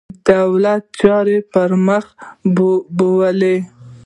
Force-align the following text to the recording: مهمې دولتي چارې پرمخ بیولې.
مهمې 0.03 0.25
دولتي 0.29 0.81
چارې 0.99 1.37
پرمخ 1.51 2.05
بیولې. 2.97 3.57